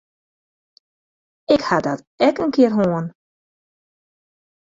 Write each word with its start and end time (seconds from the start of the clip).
Ik 1.55 1.61
ha 1.67 1.77
dat 1.87 1.99
ek 2.27 2.35
in 2.43 2.51
kear 2.55 2.73
hân. 2.77 3.05